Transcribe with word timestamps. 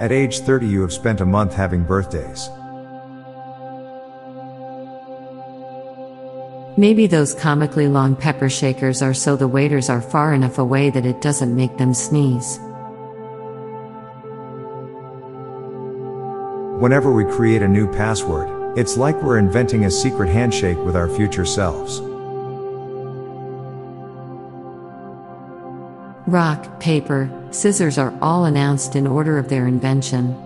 At 0.00 0.12
age 0.12 0.38
30, 0.40 0.66
you 0.66 0.80
have 0.80 0.94
spent 0.94 1.20
a 1.20 1.26
month 1.26 1.52
having 1.52 1.84
birthdays. 1.84 2.48
Maybe 6.78 7.06
those 7.06 7.34
comically 7.34 7.86
long 7.86 8.16
pepper 8.16 8.48
shakers 8.48 9.02
are 9.02 9.12
so 9.12 9.36
the 9.36 9.46
waiters 9.46 9.90
are 9.90 10.00
far 10.00 10.32
enough 10.32 10.56
away 10.56 10.88
that 10.88 11.04
it 11.04 11.20
doesn't 11.20 11.54
make 11.54 11.76
them 11.76 11.92
sneeze. 11.92 12.58
Whenever 16.80 17.12
we 17.12 17.26
create 17.26 17.60
a 17.60 17.68
new 17.68 17.86
password, 17.92 18.78
it's 18.78 18.96
like 18.96 19.22
we're 19.22 19.36
inventing 19.36 19.84
a 19.84 19.90
secret 19.90 20.30
handshake 20.30 20.78
with 20.78 20.96
our 20.96 21.10
future 21.10 21.44
selves. 21.44 22.00
Rock, 26.30 26.78
paper, 26.78 27.28
scissors 27.50 27.98
are 27.98 28.16
all 28.22 28.44
announced 28.44 28.94
in 28.94 29.04
order 29.04 29.36
of 29.36 29.48
their 29.48 29.66
invention. 29.66 30.36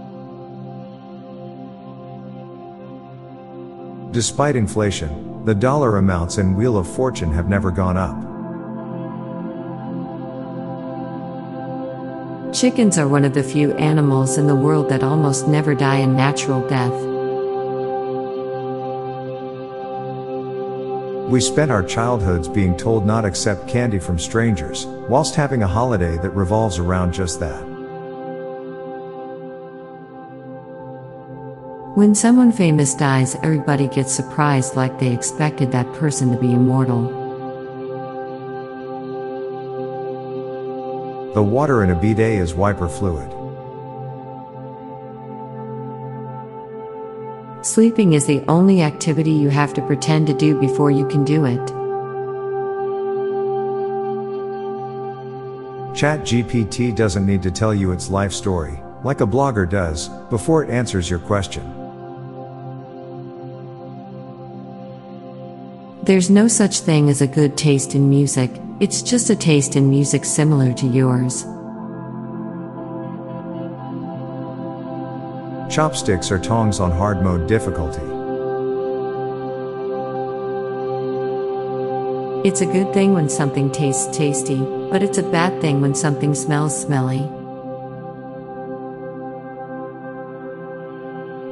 Despite 4.11 4.57
inflation, 4.57 5.45
the 5.45 5.55
dollar 5.55 5.99
amounts 5.99 6.39
in 6.39 6.57
Wheel 6.57 6.79
of 6.79 6.89
Fortune 6.89 7.31
have 7.35 7.51
never 7.51 7.71
gone 7.71 7.99
up. 7.99 8.17
Chickens 12.55 12.97
are 12.97 13.07
one 13.07 13.27
of 13.27 13.35
the 13.35 13.43
few 13.43 13.75
animals 13.75 14.39
in 14.39 14.47
the 14.47 14.55
world 14.55 14.89
that 14.89 15.03
almost 15.03 15.49
never 15.49 15.75
die 15.75 15.99
a 15.99 16.07
natural 16.07 16.67
death. 16.67 17.14
We 21.29 21.41
spent 21.41 21.71
our 21.71 21.83
childhoods 21.83 22.49
being 22.49 22.77
told 22.77 23.07
not 23.07 23.25
accept 23.25 23.67
candy 23.67 23.99
from 23.99 24.19
strangers, 24.19 24.85
whilst 25.09 25.35
having 25.35 25.63
a 25.63 25.67
holiday 25.67 26.19
that 26.19 26.31
revolves 26.31 26.79
around 26.79 27.15
just 27.15 27.41
that. 27.41 27.63
When 31.97 32.15
someone 32.15 32.53
famous 32.53 32.95
dies, 32.95 33.37
everybody 33.37 33.89
gets 33.89 34.13
surprised 34.13 34.77
like 34.77 34.99
they 34.99 35.15
expected 35.15 35.73
that 35.73 35.91
person 35.95 36.31
to 36.31 36.39
be 36.39 36.53
immortal. 36.53 37.09
The 41.35 41.43
water 41.43 41.83
in 41.85 41.91
a 41.91 41.95
bidet 41.95 42.39
is 42.39 42.55
wiper 42.55 42.89
fluid. 42.89 43.44
Sleeping 47.75 48.13
is 48.13 48.25
the 48.25 48.41
only 48.47 48.83
activity 48.83 49.33
you 49.33 49.49
have 49.49 49.75
to 49.75 49.83
pretend 49.83 50.29
to 50.29 50.33
do 50.33 50.61
before 50.61 50.93
you 50.93 51.09
can 51.09 51.25
do 51.25 51.45
it. 51.45 51.59
ChatGPT 55.93 56.95
doesn't 56.95 57.27
need 57.27 57.43
to 57.43 57.51
tell 57.51 57.75
you 57.75 57.91
its 57.91 58.09
life 58.09 58.33
story, 58.33 58.81
like 59.03 59.23
a 59.23 59.27
blogger 59.27 59.69
does, 59.69 60.09
before 60.31 60.63
it 60.63 60.71
answers 60.71 61.11
your 61.11 61.19
question. 61.19 61.65
There's 66.05 66.31
no 66.31 66.47
such 66.47 66.79
thing 66.79 67.11
as 67.11 67.23
a 67.23 67.27
good 67.27 67.57
taste 67.57 67.97
in 67.97 68.09
music, 68.09 68.53
it's 68.79 69.03
just 69.03 69.31
a 69.31 69.35
taste 69.35 69.75
in 69.75 69.91
music 69.91 70.25
similar 70.25 70.73
to 70.75 70.87
yours. 70.87 71.45
Chopsticks 75.75 76.31
are 76.31 76.39
tongs 76.39 76.79
on 76.79 76.93
hard 76.93 77.21
mode 77.21 77.49
difficulty. 77.49 78.01
It's 82.49 82.61
a 82.61 82.67
good 82.67 82.95
thing 82.95 83.13
when 83.13 83.29
something 83.29 83.73
tastes 83.73 84.17
tasty, 84.17 84.61
but 84.93 85.03
it's 85.03 85.19
a 85.19 85.23
bad 85.25 85.61
thing 85.61 85.81
when 85.81 85.93
something 85.93 86.33
smells 86.33 86.81
smelly. 86.81 87.23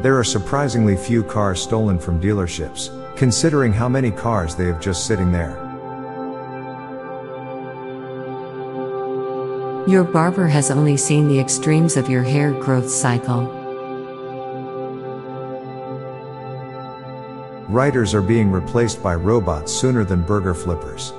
There 0.03 0.17
are 0.17 0.23
surprisingly 0.23 0.97
few 0.97 1.25
cars 1.25 1.61
stolen 1.61 1.99
from 1.99 2.21
dealerships, 2.21 3.17
considering 3.17 3.73
how 3.73 3.89
many 3.89 4.13
cars 4.13 4.55
they 4.55 4.67
have 4.67 4.81
just 4.81 5.09
sitting 5.09 5.33
there. 5.33 5.57
Your 9.89 10.05
barber 10.05 10.47
has 10.47 10.71
only 10.71 10.97
seen 10.97 11.27
the 11.27 11.41
extremes 11.41 11.97
of 11.97 12.09
your 12.09 12.23
hair 12.23 12.53
growth 12.53 12.89
cycle. 12.89 13.62
Writers 17.73 18.13
are 18.13 18.21
being 18.21 18.53
replaced 18.53 19.03
by 19.03 19.15
robots 19.15 19.73
sooner 19.73 20.05
than 20.05 20.21
burger 20.21 20.53
flippers. 20.53 21.13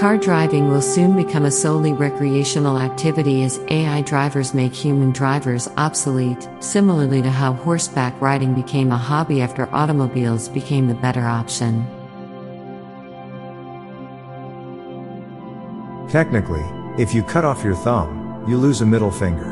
Car 0.00 0.16
driving 0.16 0.70
will 0.70 0.80
soon 0.80 1.14
become 1.14 1.44
a 1.44 1.50
solely 1.50 1.92
recreational 1.92 2.78
activity 2.78 3.42
as 3.42 3.60
AI 3.68 4.00
drivers 4.00 4.54
make 4.54 4.72
human 4.72 5.12
drivers 5.12 5.68
obsolete, 5.76 6.48
similarly 6.60 7.20
to 7.20 7.30
how 7.30 7.52
horseback 7.52 8.18
riding 8.18 8.54
became 8.54 8.92
a 8.92 8.96
hobby 8.96 9.42
after 9.42 9.68
automobiles 9.74 10.48
became 10.48 10.88
the 10.88 10.94
better 10.94 11.26
option. 11.26 11.86
Technically, 16.08 16.64
if 16.96 17.14
you 17.14 17.22
cut 17.22 17.44
off 17.44 17.62
your 17.62 17.76
thumb, 17.76 18.46
you 18.48 18.56
lose 18.56 18.80
a 18.80 18.86
middle 18.86 19.10
finger. 19.10 19.51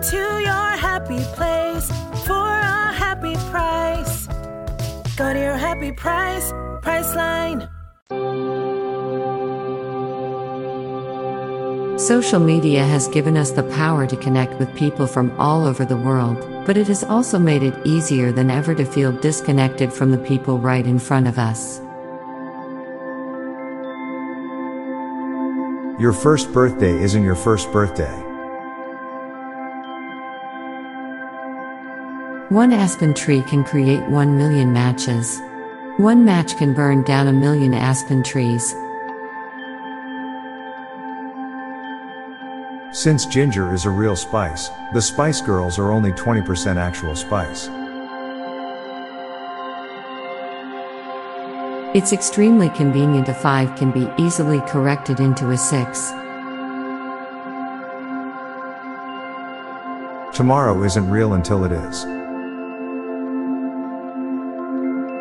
Go 0.00 0.06
to 0.08 0.16
your 0.16 0.70
happy 0.78 1.22
place 1.34 1.86
for 2.24 2.32
a 2.32 2.90
happy 2.90 3.34
price. 3.50 4.26
Go 5.14 5.34
to 5.34 5.38
your 5.38 5.58
happy 5.58 5.92
price, 5.92 6.50
Priceline. 6.80 7.68
Social 12.00 12.40
media 12.40 12.82
has 12.82 13.08
given 13.08 13.36
us 13.36 13.50
the 13.50 13.62
power 13.74 14.06
to 14.06 14.16
connect 14.16 14.58
with 14.58 14.74
people 14.74 15.06
from 15.06 15.38
all 15.38 15.66
over 15.66 15.84
the 15.84 15.98
world, 15.98 16.38
but 16.64 16.78
it 16.78 16.86
has 16.86 17.04
also 17.04 17.38
made 17.38 17.62
it 17.62 17.74
easier 17.84 18.32
than 18.32 18.50
ever 18.50 18.74
to 18.74 18.86
feel 18.86 19.12
disconnected 19.12 19.92
from 19.92 20.12
the 20.12 20.24
people 20.30 20.58
right 20.58 20.86
in 20.86 20.98
front 20.98 21.28
of 21.28 21.38
us. 21.38 21.78
Your 26.00 26.14
first 26.14 26.50
birthday 26.54 27.02
isn't 27.02 27.22
your 27.22 27.36
first 27.36 27.70
birthday. 27.70 28.29
One 32.50 32.72
aspen 32.72 33.14
tree 33.14 33.42
can 33.42 33.62
create 33.62 34.02
one 34.10 34.36
million 34.36 34.72
matches. 34.72 35.40
One 35.98 36.24
match 36.24 36.56
can 36.56 36.74
burn 36.74 37.04
down 37.04 37.28
a 37.28 37.32
million 37.32 37.72
aspen 37.72 38.24
trees. 38.24 38.74
Since 42.90 43.26
ginger 43.26 43.72
is 43.72 43.84
a 43.84 43.90
real 43.90 44.16
spice, 44.16 44.68
the 44.92 45.00
Spice 45.00 45.40
Girls 45.40 45.78
are 45.78 45.92
only 45.92 46.10
20% 46.10 46.76
actual 46.76 47.14
spice. 47.14 47.68
It's 51.94 52.12
extremely 52.12 52.70
convenient 52.70 53.28
a 53.28 53.34
5 53.34 53.76
can 53.76 53.92
be 53.92 54.10
easily 54.18 54.58
corrected 54.62 55.20
into 55.20 55.50
a 55.50 55.56
6. 55.56 56.10
Tomorrow 60.36 60.82
isn't 60.82 61.08
real 61.08 61.34
until 61.34 61.64
it 61.64 61.70
is. 61.70 62.19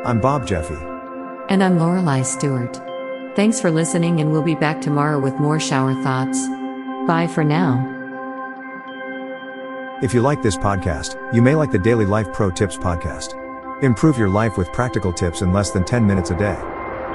I'm 0.09 0.19
Bob 0.19 0.47
Jeffy. 0.47 0.73
And 1.50 1.63
I'm 1.63 1.77
Lorelei 1.77 2.23
Stewart. 2.23 2.77
Thanks 3.35 3.61
for 3.61 3.69
listening, 3.69 4.21
and 4.21 4.31
we'll 4.31 4.41
be 4.41 4.56
back 4.56 4.81
tomorrow 4.81 5.19
with 5.19 5.35
more 5.35 5.59
shower 5.59 5.94
thoughts. 6.01 6.47
Bye 7.06 7.29
for 7.31 7.44
now. 7.44 7.77
If 10.01 10.15
you 10.15 10.21
like 10.21 10.41
this 10.41 10.57
podcast, 10.57 11.15
you 11.31 11.44
may 11.44 11.53
like 11.53 11.69
the 11.69 11.77
Daily 11.77 12.07
Life 12.07 12.33
Pro 12.33 12.50
Tips 12.50 12.75
podcast. 12.75 13.35
Improve 13.83 14.17
your 14.17 14.29
life 14.29 14.57
with 14.57 14.73
practical 14.73 15.13
tips 15.13 15.44
in 15.44 15.53
less 15.53 15.69
than 15.69 15.85
10 15.85 16.07
minutes 16.07 16.31
a 16.31 16.35
day. 16.35 16.57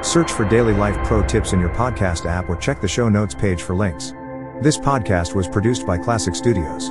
Search 0.01 0.31
for 0.31 0.49
Daily 0.49 0.73
Life 0.73 0.97
Pro 1.05 1.27
Tips 1.27 1.53
in 1.53 1.59
your 1.59 1.71
podcast 1.71 2.27
app 2.27 2.49
or 2.49 2.55
check 2.55 2.81
the 2.81 2.87
show 2.87 3.09
notes 3.09 3.35
page 3.35 3.63
for 3.63 3.75
links. 3.75 4.15
This 4.61 4.79
podcast 4.79 5.35
was 5.35 5.49
produced 5.49 5.85
by 5.85 5.99
Klassic 5.99 6.37
Studios. 6.37 6.91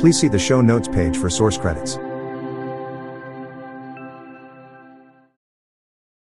Please 0.00 0.18
see 0.18 0.28
the 0.28 0.38
show 0.38 0.62
notes 0.62 0.88
page 0.88 1.18
for 1.18 1.28
source 1.28 1.58
credits. 1.58 1.98